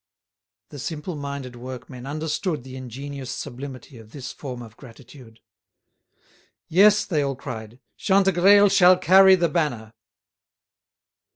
[0.69, 5.41] The simple minded workmen understood the ingenuous sublimity of this form of gratitude.
[6.67, 9.93] "Yes," they all cried, "Chantegreil shall carry the banner."